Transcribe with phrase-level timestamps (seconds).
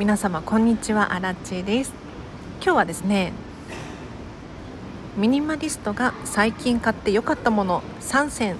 [0.00, 1.12] 皆様こんにちは。
[1.12, 1.92] アラです。
[2.62, 3.34] 今日はですね
[5.18, 8.56] ミニマリストが最近買って良かったもの3選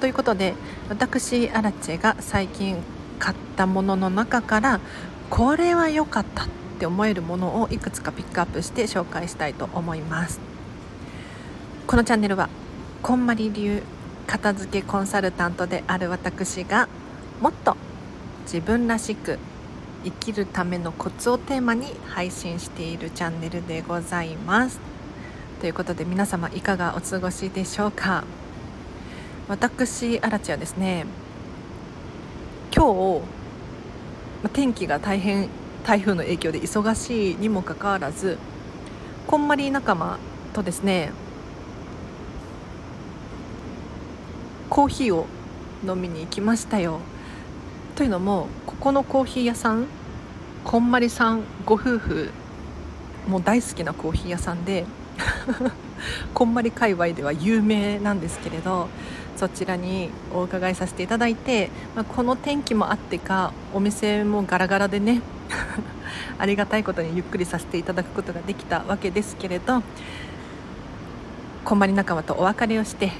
[0.00, 0.54] ということで
[0.88, 2.78] 私アラチェが最近
[3.18, 4.80] 買ったものの中から
[5.28, 10.40] これは良かったって思えるものをいくつかピックアップして紹介したいと思います。
[11.86, 12.48] このチャンネルは
[13.02, 13.82] こんまり流
[14.26, 16.88] 片付けコンサルタントである私が
[17.42, 17.76] もっと
[18.46, 19.38] 自分らしく
[20.04, 24.80] 生きるためのコツをテーマに配信しているチャンネルでございます。
[25.60, 28.24] ということで皆様いかがお過ごしでしょうか。
[29.48, 31.06] 私アラチはですね。
[32.74, 35.48] 今日天気が大変
[35.84, 38.38] 台風の影響で忙しいにもかかわらず
[39.26, 40.18] こんまり仲間
[40.54, 41.12] とですね
[44.70, 45.26] コーヒーを
[45.86, 47.00] 飲みに行きましたよ。
[47.94, 49.86] というのもここのコーヒー屋さん
[50.64, 52.30] こんまりさんご夫婦
[53.28, 54.86] もう大好きなコーヒー屋さんで
[56.32, 58.88] こんまり界隈では有名なんですけれど
[59.36, 65.20] そちらにお伺いさせていただいて、まあ、この天気もあってかお店もガラガラでね
[66.38, 69.82] ありがたいことにゆっくりさせていただくことができたわけですけれど
[71.64, 73.12] こんまり仲間とお別れをして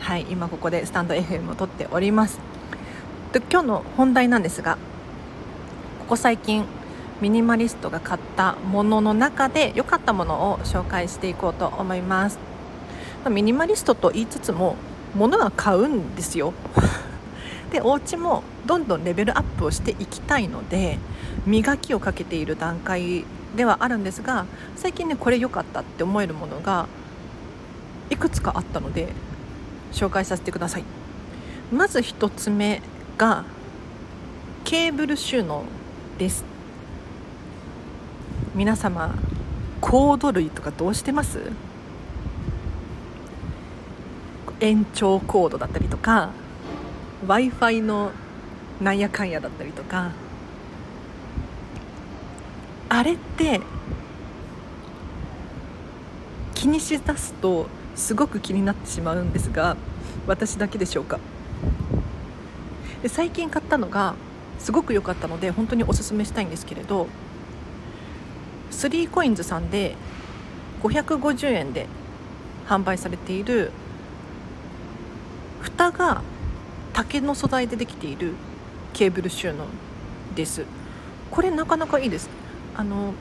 [0.00, 2.59] はい今ここでスタンド FM を撮っております。
[3.32, 4.76] で今日の本題なんですが
[6.00, 6.64] ここ最近
[7.20, 12.38] ミニマリストが買ったものの中で良かったものを紹介していこうと思います。
[13.28, 14.76] ミニマリストと言いつつも
[15.14, 16.54] 物は買うんですよ。
[17.70, 20.98] でお家もどんどんレベルアップをしていきたいので
[21.46, 26.88] 磨きをかけている段階ではあるんですが最近ねこれ良かったって思えるものが
[28.08, 29.12] いくつかあったので
[29.92, 30.84] 紹介させてください。
[31.70, 32.82] まず1つ目
[33.20, 33.44] が
[34.64, 35.64] ケーブル収納
[36.16, 36.42] です。
[38.54, 39.14] 皆様
[39.82, 41.38] コード類とかどうしてます？
[44.60, 46.30] 延長コードだったりとか
[47.26, 48.10] w i f i の
[48.80, 50.12] なんやかんやだったりとか。
[52.88, 53.60] あれって
[56.54, 59.76] 気にしだすとすごく気になってしまうんですが
[60.26, 61.18] 私だけでしょうか？
[63.02, 64.14] で最近買ったのが
[64.58, 67.06] すごく良かったので本当におすすめしたいんですけれど
[68.70, 69.96] 3COINS さんで
[70.82, 71.86] 550円で
[72.66, 73.72] 販売されている
[75.60, 76.22] 蓋が
[76.92, 78.34] 竹の素材でできている
[78.92, 79.66] ケーブル収納
[80.34, 80.64] です。
[81.30, 82.28] これなかなかいいです。
[82.76, 83.14] あの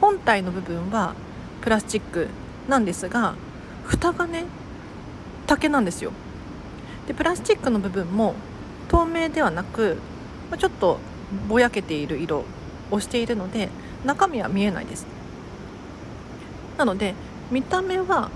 [0.00, 1.14] 本体の部分は
[1.60, 2.28] プラスチック
[2.68, 3.34] なんですが
[3.84, 4.44] 蓋がね
[5.46, 6.12] 竹なんですよ。
[7.06, 8.34] でプラスチックの部分も
[8.90, 9.98] 透明ではなく
[10.58, 10.98] ちょっと
[11.48, 12.44] ぼやけている色
[12.90, 13.68] をしているので
[14.04, 15.06] 中身は見えないです。
[16.76, 17.14] なので
[17.50, 18.30] 見た目は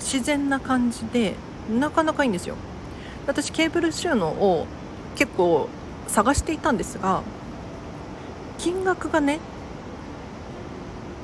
[0.00, 1.34] 自然な感じで
[1.70, 2.56] なかなかいいんですよ。
[3.26, 4.66] 私ケーブル収納を
[5.14, 5.68] 結構
[6.08, 7.22] 探していたんですが
[8.56, 9.38] 金額がね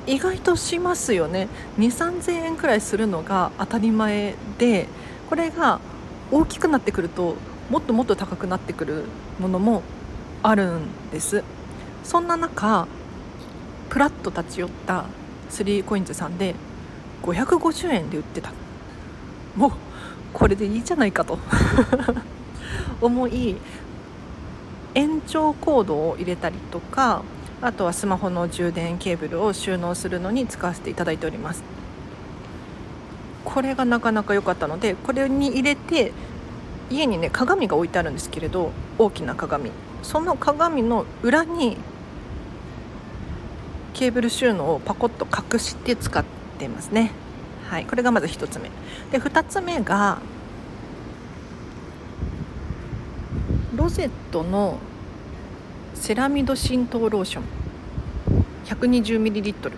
[0.07, 1.49] 意外としますよね。
[1.79, 4.87] 2 3 0 0 0円くらいするのが当たり前で
[5.29, 5.81] これが
[6.31, 7.35] 大きくなってくると
[7.69, 9.03] もっともっと高くなってくる
[9.39, 9.81] ものも
[10.43, 11.43] あるんです。
[12.03, 12.87] そんな中
[13.89, 15.05] プラッと立ち寄った
[15.49, 16.55] スリーコインズさんで
[17.23, 18.51] 550円で売ってた。
[19.55, 19.71] もう
[20.33, 21.39] これでいいじゃないかと。
[23.01, 23.55] 思い
[24.93, 27.23] 延長コードを入れたりとか
[27.61, 31.63] あとはスマホの充電ケーブルを収納するのに使わせていただいております。
[33.43, 36.11] これがなかなか良かったのでこれに入れて
[36.89, 39.71] 家にね鏡が置いてあるんですけれど大きな鏡。
[40.03, 41.77] その鏡の裏に
[43.93, 46.23] ケーブル収納をパコッと隠して使っ
[46.59, 47.11] てますね。
[47.69, 47.85] はい。
[47.85, 48.69] これがまず1つ目。
[49.11, 50.19] で2つ目が
[53.75, 54.77] ロゼットの
[55.95, 57.43] セラミド浸透ローション。
[58.65, 59.71] 120ml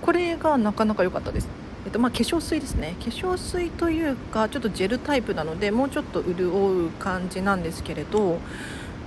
[0.00, 1.48] これがなかなか良かったです。
[1.84, 2.96] えっとまあ、化粧水ですね。
[2.98, 8.38] 化粧水というかちょっとジェルタイプなのでもうちょっと潤う感じなんですけれど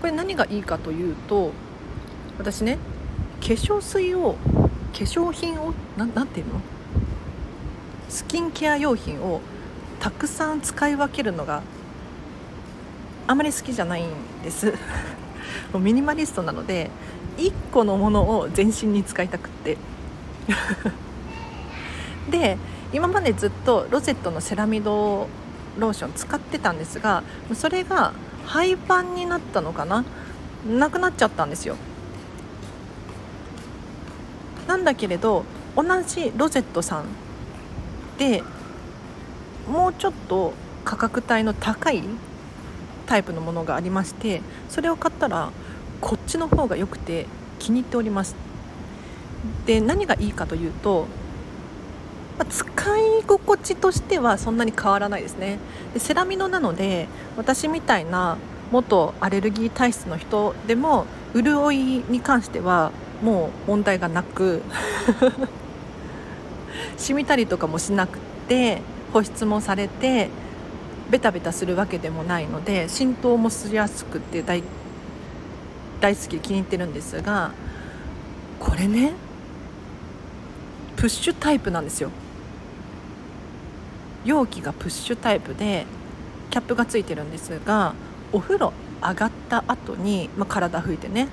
[0.01, 1.51] これ何がいいかというと
[2.38, 2.77] 私ね
[3.39, 6.62] 化粧水を化粧品をななんていうの？
[8.09, 9.41] スキンケア用品を
[10.00, 11.62] たくさん使い分けるのが
[13.27, 14.09] あまり好きじゃないん
[14.44, 14.74] です。
[15.79, 16.89] ミニマリストなので
[17.38, 19.77] 1個のものを全身に使いたくって。
[22.31, 22.57] で
[22.94, 25.28] 今までずっとロゼットのセラミド
[25.78, 27.24] ローション使ってたんですが
[27.54, 28.13] それが
[28.45, 30.04] 廃盤になったのかな？
[30.68, 31.75] なくなっちゃったんですよ。
[34.68, 35.44] なんだけれど
[35.75, 37.06] 同じロゼットさん
[38.18, 38.44] で
[39.69, 40.54] もうちょっと
[40.86, 42.04] 価格帯の高い
[43.06, 45.51] タイプのものがありましてそれを買ったら
[46.00, 47.25] こっちの方が良くて
[47.60, 48.36] 気に入っております。
[49.66, 51.07] で何がいいかというと、
[52.41, 55.59] まあ、使い心地としてはそんなに変わらないですね。
[55.93, 57.07] でセラミドなので
[57.38, 58.35] 私みたいな
[58.71, 61.05] 元アレルギー体質の人でも
[61.35, 62.91] 潤いに関しては
[63.21, 64.63] もう問題がなく
[66.97, 68.17] 染みたりとかもしなく
[68.47, 68.81] て
[69.13, 70.29] 保湿もされて
[71.11, 74.63] ベタベタするわけでもないので浸透もしやすくて大
[75.99, 77.51] 大好き気に入ってるんですが
[78.59, 79.13] これね
[80.95, 82.09] プッシュタイプなんですよ。
[84.25, 85.85] 容器がプッシュタイプで
[86.50, 87.94] キャップがついてるんですが
[88.31, 91.27] お風呂上がった後に、まあ、体拭いてね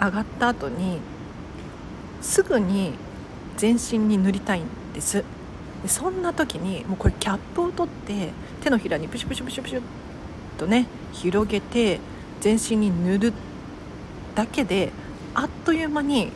[0.00, 0.98] 上がった後に
[2.20, 2.94] すぐに
[3.56, 5.24] 全身に塗りたいんです。
[5.86, 8.30] そんな時にもうこれキャップを取って
[8.62, 9.82] 手のひらにプシュプシュプシュプシュ
[10.56, 12.00] とね広げて
[12.40, 13.32] 全身に塗る
[14.34, 14.90] だけで
[15.34, 16.32] あっという間に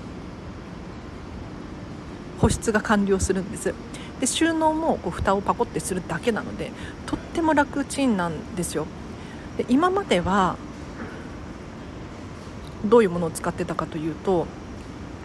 [2.38, 3.74] 保湿が完了するんです。
[4.20, 6.72] で収納もこう蓋をパコってするだけなので
[7.06, 8.86] とっても楽ちんなんですよ。
[9.56, 10.56] で今までは
[12.84, 14.46] どういうものを使ってたかというと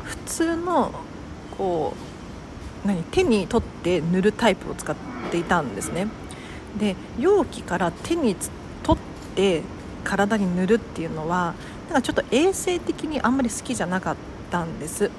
[0.03, 0.91] 普通の
[1.57, 1.93] こ
[2.83, 4.95] う何手に取って塗るタイプを使っ
[5.31, 6.07] ていたんですね。
[6.77, 8.35] で容器から手に
[8.81, 9.01] 取っ
[9.35, 9.61] て
[10.03, 11.53] 体に塗るっていうのは
[11.87, 14.15] なんかちょっと衛生的にあんまり好きじゃなかっ
[14.51, 15.09] たんです。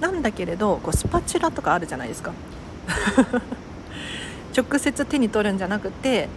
[0.00, 2.32] なんだけれどこうスパチュラとかあるじゃないですか。
[4.56, 6.28] 直接手に取るんじゃなくて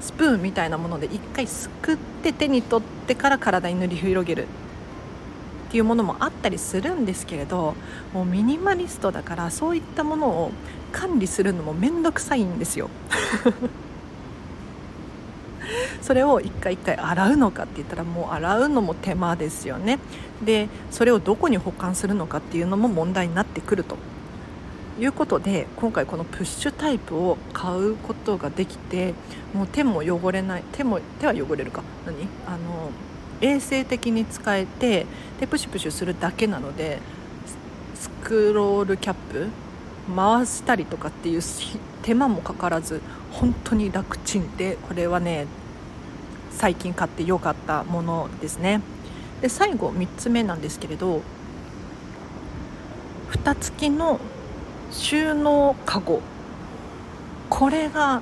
[0.00, 4.46] スプーンみたいなもので一回すくって手に取ってから体に塗り広げるっ
[5.70, 7.74] ていうものもあったりするんですけれど
[8.12, 10.52] もうミニマリストだからそういったものを
[10.92, 12.90] 管理するのも面倒くさいんですよ。
[16.02, 19.98] それを一回一回洗うのかって言ったらもう洗うのも手間ですよね。
[20.44, 23.96] でそれをどこに保管するのかっていうのも問題になってくると。
[25.00, 29.14] いうことで今回このプッシュタイプを買うことができて
[29.54, 31.82] もう手も汚れない手も手は汚れるか？
[32.06, 32.28] 何？
[32.46, 32.90] あの
[33.40, 35.06] 衛生的に使えて
[35.40, 36.98] でプシュプシュするだけなので
[37.94, 39.48] スクロールキャップ
[40.14, 41.40] 回したりとかっていう
[42.02, 43.00] 手間もかからず
[43.30, 45.46] 本当に楽ちんでこれはね
[46.50, 48.80] 最近買ってよかったものですね。
[49.40, 51.22] で最後3つ目なんですけれど
[53.28, 54.20] 蓋付きの
[54.92, 56.20] 収納かご
[57.48, 58.20] これが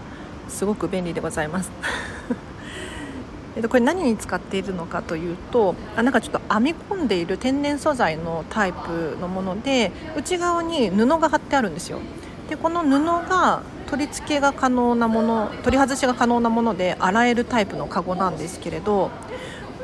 [0.48, 1.70] すごく便利でございます。
[3.56, 11.98] えっと、これ何に使っているのかというとあなんかちょっと編み込んでいる天然素材のタイプのもので内側に布が貼ってあるんですよ。
[12.48, 19.10] でこの布が取り付けが可能なもの取り外しが可能なもので洗えるタイプのカゴなんですけれど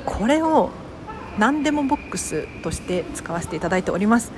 [0.04, 0.70] これを
[1.38, 4.32] 何でもボックスとして使わせていただいております。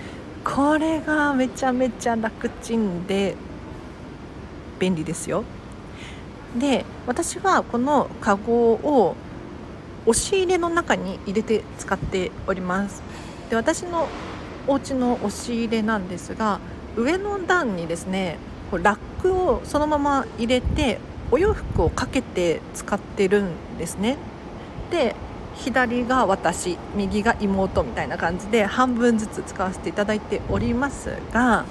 [0.45, 3.35] これがめちゃめちゃ楽ちんで
[4.79, 5.45] 便利ですよ。
[6.59, 9.15] で私はこのカゴを
[10.07, 13.03] 押し入れの中に入れて使っております。
[13.51, 14.09] で私の
[14.67, 16.61] お家の押し入れなんですが
[16.97, 18.39] 上の段にですね
[18.73, 20.99] ラックをそのまま入れて
[21.31, 24.17] お洋服をかけて使ってるんですね。
[24.91, 25.15] で
[25.59, 31.65] 左が私右が妹みたいな感じで半分ずつ使わせていただいておりますが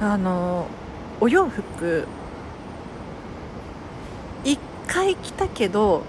[0.00, 0.66] あの
[1.20, 2.06] お洋服
[4.44, 6.02] 1回着たけど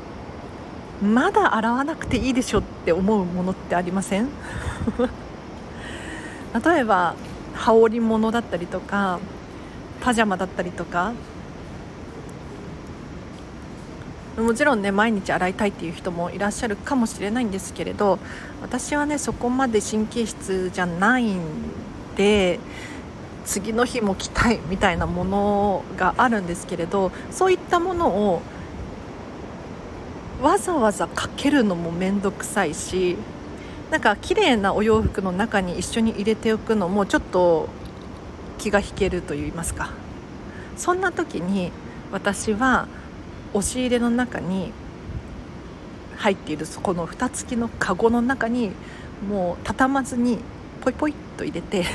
[1.03, 4.29] まだ洗わなくていいでしょって思うものってありません？
[6.65, 7.15] 例えば
[7.53, 9.19] 羽織物だったりとか
[10.01, 11.13] パジャマだったりとか
[14.39, 18.19] もちろんね毎日洗いたいっていう人もいらっしゃるかもしれないんですけれど
[18.62, 21.41] 私はねそこまで神経質じゃないん
[22.15, 22.60] で
[23.46, 28.41] 次の日も着たいみたいなものがあるんですけれどそういったものを
[30.41, 33.17] わざわざかけるのも面倒くさいし
[33.91, 37.67] なんか綺麗なお洋服の中に一緒に入れておくのもちょっと
[38.58, 39.91] 気が引けると言いますか。
[40.77, 41.72] そんな時に
[42.12, 42.88] 私は
[43.53, 44.71] 押し入れの中に
[46.17, 48.71] 入っているこの蓋付きのカゴの中に
[49.27, 50.39] もう畳まずに
[50.81, 51.85] ポイポイっと入れて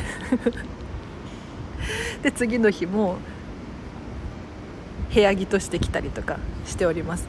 [2.22, 3.16] で次の日も
[5.12, 7.28] 部屋着として着たりとかしております。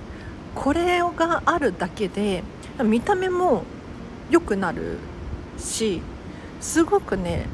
[0.55, 2.41] これがあるだけで
[2.81, 3.63] 見た目も
[4.29, 4.97] 良くなる
[5.57, 6.01] し
[6.61, 7.45] すごくね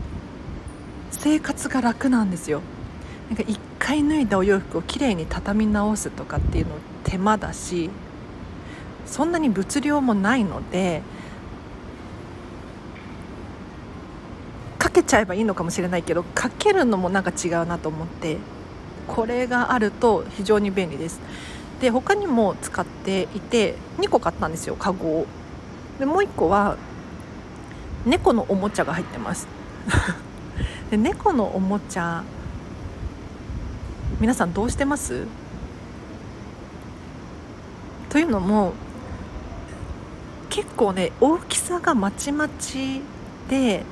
[1.09, 2.61] 生活が楽なんですよ。
[3.29, 7.89] なんか一回脱いだお洋服をきれいに畳み直すとかっていうの手間だし
[9.07, 11.01] そんなに物量もないので
[14.77, 18.37] かけちゃえばいいのかもしれないけどかけるのもなんか違うなと思って
[19.07, 21.19] これがあると非常に便利です。
[21.81, 25.27] で他にも使っていて2個買ったんですよカゴを。
[25.97, 26.77] でもう1個は
[28.05, 29.47] 猫のおもちゃが入ってます。
[30.91, 32.23] で猫のおもちゃ
[34.19, 35.25] 皆さんどうしてます？
[38.09, 38.73] というのも
[40.49, 43.01] 結構ね大きさがまちまち
[43.49, 43.83] で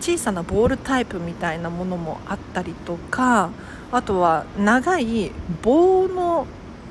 [0.00, 3.50] 小さなボールタイプみたいなものもあったりとか
[3.92, 5.30] あとは長い
[5.62, 6.46] 棒の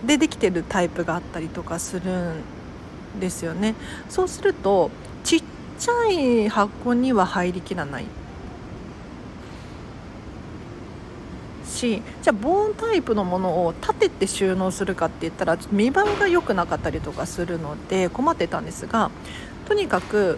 [0.06, 2.42] でできてるタイプがあったりとかするん
[3.20, 3.76] ですよね。
[4.10, 4.90] そうすると
[5.24, 5.44] ちっ
[5.78, 8.06] ちゃい箱には入りきらない。
[11.70, 19.12] しじゃあボーンタイプのものを立てて収納するかって言ったら見栄えが良くなかったりとかするので困ってたんですが
[19.68, 20.38] とにかく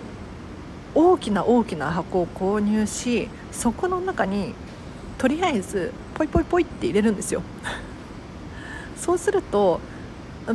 [0.94, 4.54] 大きな大きな箱を購入しそこの中に
[5.18, 7.42] とりあえずポイポイポイって入れるんですよ。
[8.98, 9.80] そうすると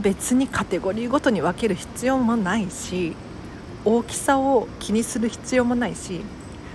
[0.01, 3.15] 別にカテゴリーごとに分ける必要もないし
[3.85, 6.21] 大きさを気にする必要もないし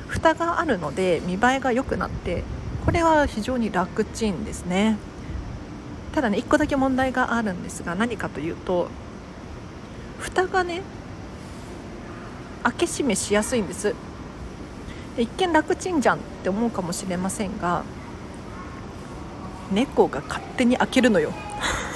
[0.08, 2.44] 蓋があるので見栄えが良くなって
[2.86, 4.98] これは非常に楽ちんですね。
[6.14, 8.90] ただね1個だけ問題があるんですが何かというと
[10.20, 10.82] 蓋がね
[12.64, 13.96] 開け閉めしやすいんです。
[15.18, 17.84] 一見楽ちんじゃんって思うかもしれませんが
[19.72, 21.34] 猫が勝手に開けるのよ。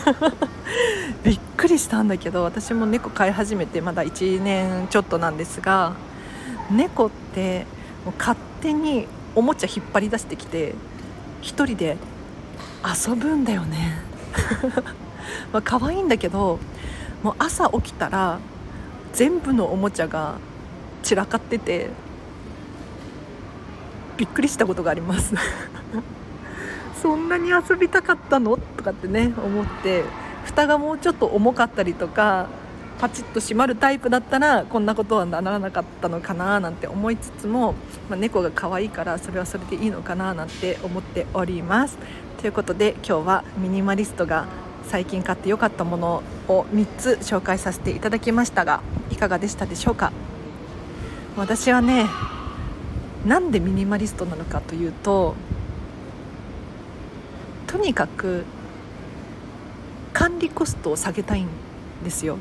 [1.24, 5.94] びっくりしたんだけど私も猫飼い始めてまだ1年ちょっとなんですが
[6.70, 7.66] 猫って
[8.06, 10.74] もう勝手におもちゃ引っ張り出してきて
[11.42, 11.98] 1人で
[13.08, 14.00] 遊ぶんだよね。
[15.52, 16.60] まあ可愛いんだけど
[17.24, 18.40] もう朝起きたら
[19.14, 20.36] 全部のおもちゃが
[21.04, 21.90] 散らかってて
[24.18, 25.36] びっくりしたことがあります。
[27.02, 28.58] そんなに遊びたかったの？
[28.78, 30.04] とかってね思って
[30.46, 32.48] 蓋がもうちょっと重かったりとか
[33.00, 37.74] パチッと閉まるタイプだったらこんなことはならなかったのかななんて思いつつも、
[38.10, 41.98] まあ、猫が可愛いからそれはそれでいいのかななんて思っております。
[42.40, 44.48] ということで今日はミニマリストが
[44.88, 50.12] 最近買って良かったものを3つ紹介させていただきましたがいかがでしたでしょうか？
[51.36, 52.08] 私はね
[53.26, 55.36] なんでミニマリストなのかというと
[57.68, 58.46] とにかく
[60.14, 61.50] 管理コストを下げたいん
[62.04, 62.38] ですよ。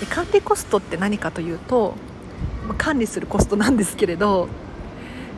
[0.00, 1.94] で管理コストって何かというと
[2.78, 4.48] 管理するコストなんですけれど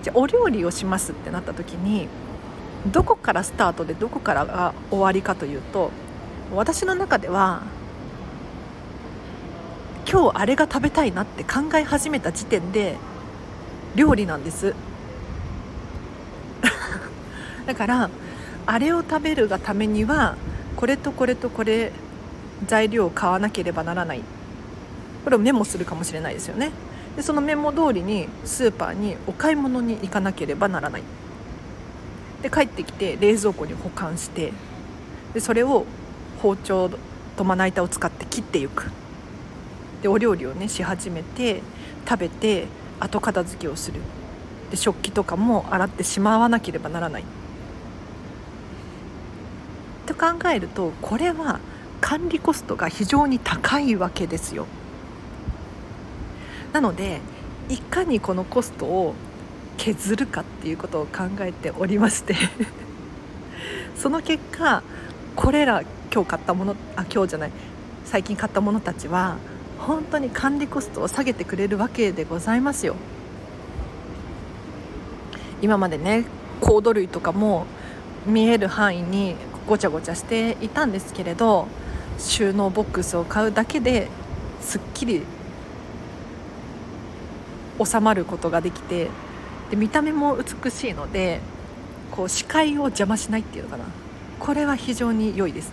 [0.02, 2.08] じゃお料理をしますってなった時に
[2.86, 5.90] どこからスタートでどこからが終わりかというと
[6.54, 7.62] 私の中では
[10.10, 12.96] 今日あれが食べたいなって考え始めた時点で
[13.94, 14.74] 料理なんです。
[17.66, 18.08] だから
[18.64, 20.36] あれを食べるがためには
[20.76, 21.92] これとこれとこれ
[22.66, 24.22] 材料を買わなければならない。
[25.24, 26.70] これをメモするかもしれないですよね。
[27.16, 31.02] でそのメモ通りにスーパーにお買い物に行かなければならない。
[32.42, 34.52] で帰ってきて冷蔵庫に保管して
[35.34, 35.84] でそれを
[36.40, 36.90] 包丁
[37.36, 38.90] とまな板を使って切っていく。
[40.02, 41.62] でお料理をねし始めて
[42.08, 42.66] 食べて
[43.00, 44.00] 後片付けをする。
[44.70, 47.24] で食器とかも洗ってしまわなければならない。
[50.06, 51.58] と考えるとこれは
[52.00, 54.66] 管理コストが非常に高いわけですよ。
[56.72, 57.20] なので
[57.68, 59.14] いかにこのコストを
[59.76, 62.34] 削るかっていうことを考えておりまして
[63.96, 64.82] その結果
[65.36, 65.82] これら
[66.12, 67.50] 今日買ったものあ今日じゃない
[68.04, 69.36] 最近買ったものたちは
[69.78, 72.96] 本当に管理コストを下げてくれるわけでございますよ。
[75.62, 76.24] 今までね
[76.60, 77.66] コード類とかも
[78.26, 81.66] 見える範囲にごちゃごちゃしていたんですけれど
[82.18, 84.08] 収納ボックスを買うだけで
[84.60, 85.22] すっきり
[87.84, 89.08] 収まることができて
[89.70, 91.40] で見た目も美しいので
[92.10, 93.84] こう視界を邪魔しないっていうのかな。
[94.40, 95.72] これは非常に良いです。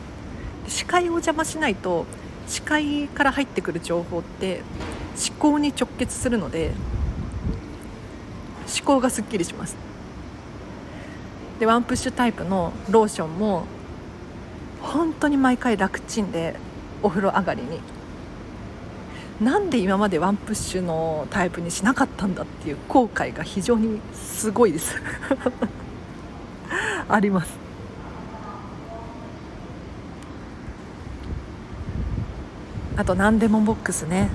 [0.67, 2.05] 視界を邪魔しないと
[2.47, 4.61] 視界から入ってくる情報って
[5.29, 6.71] 思考に直結するので
[8.75, 9.77] 思考がすっきりします。
[11.59, 13.65] でワンプッシュタイプのローションも
[14.81, 16.55] 本当に毎回楽ちんで
[17.01, 17.79] お風呂上がりに
[19.41, 24.95] なんで今までワンプッシュのタイプにしなかったんだっていう後悔が非常にすごいです。
[27.09, 27.65] あります。
[32.97, 34.29] あと何でもボックスね。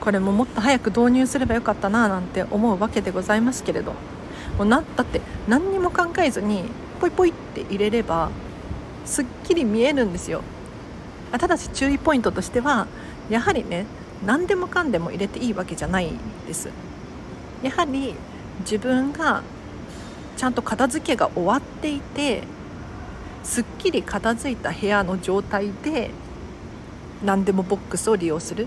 [0.00, 3.92] これももっと早く導入すればよかったななんて思うわけでございますけれど。
[4.56, 6.64] もうなだって何にも考えずに
[7.00, 8.30] ポイポイって入れれば
[9.04, 10.42] すっきり見えるんですよ。
[11.30, 12.86] ただし注意ポイントとしては
[13.28, 13.86] やはりね
[14.24, 16.10] 何でもかんでも入れていいわけじゃない
[16.46, 16.68] です。
[17.62, 18.14] やはり
[18.60, 19.42] 自分が
[20.36, 22.42] ちゃんと片付けが終わっていて
[23.42, 26.10] すっきり片付いた部屋の状態で
[27.24, 28.66] 何でもボックスを利用する。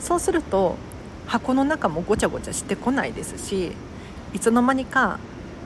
[0.00, 0.76] そうすると
[1.26, 3.72] 箱の中もごちゃごちゃしてこないですし
[4.34, 5.18] いつの間にか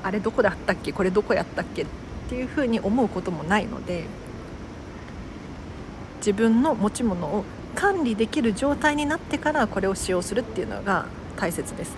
[0.05, 0.93] あれどこだったっけ？
[0.93, 1.83] これどこやったっけ？
[1.83, 1.87] っ
[2.29, 4.05] ていうふうに思うこともないので
[6.19, 7.45] 自分の持ち物を
[7.75, 11.07] 管理できる状態になってからこれを使用するっていうのが
[11.37, 11.93] 大切です。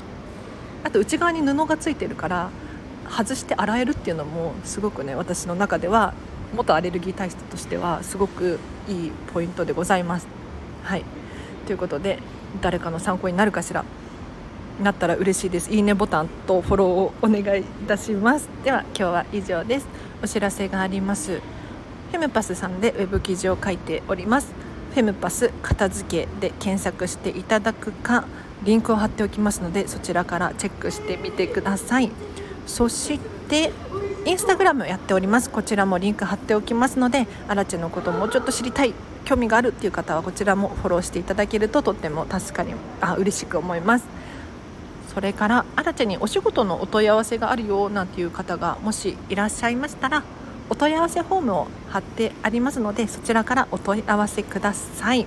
[0.85, 2.51] あと内側に布がついてるから
[3.09, 6.15] 外して洗えるっていうのもすごくね私の中では
[6.55, 8.59] 元アレルギー体質としてはすごく
[8.89, 10.27] いいポイントでございます。
[10.83, 11.05] はい。
[11.67, 12.19] ということで
[12.61, 13.85] 誰かの参考になるかしら
[14.83, 15.71] なったら嬉しいです。
[15.71, 18.49] いいねボタンとフォローをお願いいたします。
[18.65, 19.87] では今日は以上です。
[20.23, 21.41] お知らせがあります。
[22.11, 24.53] フェムパスさんでウェブ記事を書いております。
[24.91, 28.25] フェムパス片付けで検索していただくか
[28.65, 32.11] リンクを貼っておきますのでそちらからチェックしてみてください。
[32.67, 33.19] そし
[33.49, 33.73] て
[34.27, 35.49] インスタグラムやっております。
[35.49, 38.93] こちらもリンク貼っておきますのでアラチェのことをもうちょっと知りたい
[39.25, 44.07] 興味があるっていう方はこちらもフォローしていただけるととっても助かりあ嬉しく思います。
[45.15, 50.23] それからアラチェにお仕事のお問い合わせがあるよなんていう方がもしいらっしゃいましたら
[50.71, 55.27] お問い合わせフォームを貼ってありますのでそちらからお問い合わせください。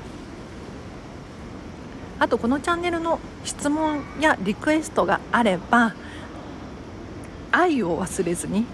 [2.20, 5.94] あとこのチャンネルの質問やリクエストがあれば
[7.52, 8.66] 愛を忘れずに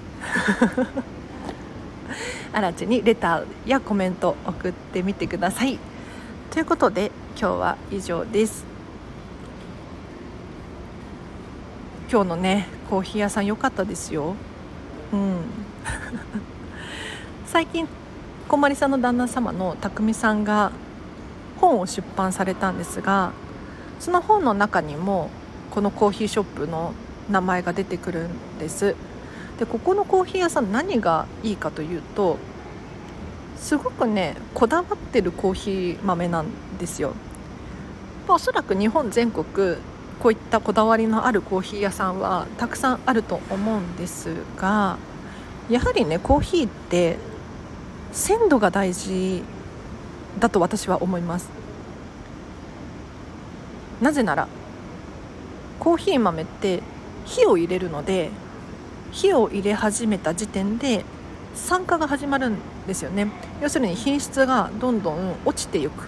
[2.53, 5.79] アラチにレターやコメント送ってみてください。
[6.51, 8.63] ということで今日は以上です。
[12.11, 14.35] 今日のねコーヒー屋さん良かったですよ。
[15.11, 15.41] うん。
[17.51, 17.87] 最近
[18.47, 20.71] こまりさんの旦那様の匠さんが
[21.59, 23.31] 本を出版されたんですが
[23.99, 25.31] その本の中にも
[25.71, 26.93] このコーヒーショップの
[27.27, 28.95] 名前が出てくるんです。
[29.57, 32.37] でここのコーヒー屋さん何がいいかというと
[33.57, 37.13] すごくねこだわってるコーヒー豆なんですよ。
[38.27, 39.77] おそらく日本全国
[40.19, 44.99] こういったこだわりのあるコーヒー屋さんはたくさんあると思うんですが
[45.67, 47.17] やはりねコーヒーって
[48.11, 49.43] 鮮度が大事
[50.39, 51.49] だと私は思います。
[54.01, 54.47] なぜなら
[55.79, 56.81] コーヒー豆って
[57.25, 58.31] 火を入れるので
[59.11, 61.03] 火を入れ始めた時点で
[61.53, 63.27] 酸化が始まるんですよね。
[63.61, 66.07] 要するに品質がどんどん落ちていく。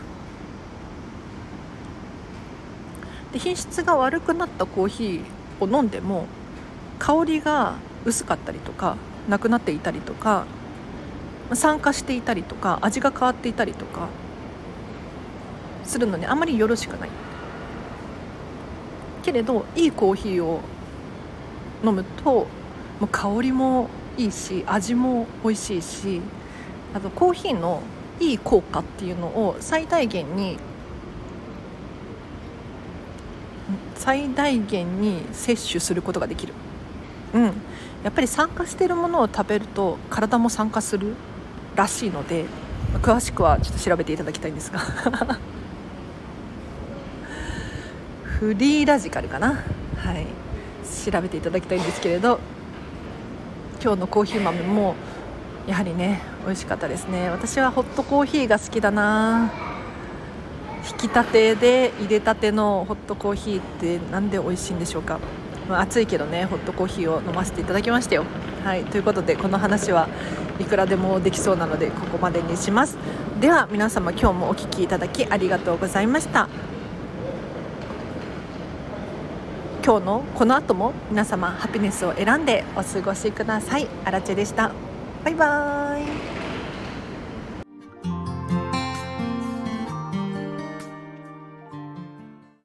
[3.34, 6.26] で品質が悪くなったコーヒーを飲んでも
[7.00, 8.98] 香りが薄かったりとか
[9.30, 10.46] なくなっていたりとか
[11.56, 14.08] 酸化していたりとか味が変わっていたりとか
[15.84, 17.10] するのにあまりよろしくない。
[19.24, 20.62] けれどいいコーヒーを
[21.84, 22.48] 飲むとも
[23.02, 26.22] う香りもいいし味も美味しいし
[26.94, 27.82] あとコーヒーの
[28.20, 30.58] いい効果っていうのを最大限に
[33.96, 36.54] 最大限に摂取することができる。
[37.34, 37.44] うん。
[38.04, 41.14] やっぱり酸化しているものを食べると体も酸化する。
[41.76, 42.46] らしいので
[43.02, 44.80] 詳しくはちょっと調べていただきたいんですが。
[48.40, 49.50] フリーラジカルかな？
[49.50, 50.26] はい。
[51.06, 52.40] 調べていただきたいんですけれど
[53.82, 54.96] 今日のコーヒー豆も
[55.68, 57.30] やはりね美味しかったですね。
[57.30, 59.52] 私はホットコーヒーが好きだな。
[60.92, 65.20] 引きたてで入れたてのホットコーヒーってなんで美味しいんでしょうか、
[65.70, 68.26] まあ、暑いけどねホットコーヒーを飲ませていただきましたよ。
[68.64, 68.84] はい。
[68.86, 70.10] ということでこの話は
[70.62, 72.97] いくらでもできそうなのでここまでにします。
[73.39, 76.47] では皆様今日もお聴きいただきありがとうございました。
[79.84, 83.88] 今日のこの後も皆様ハピネスを選んでお過ごしください。
[84.06, 84.71] アラチェでした。
[85.26, 86.31] バイバーイ。